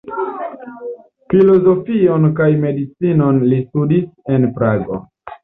Filozofion 1.33 2.25
kaj 2.41 2.49
medicinon 2.65 3.43
li 3.53 3.61
studis 3.69 4.09
en 4.39 4.51
Prago. 4.59 5.01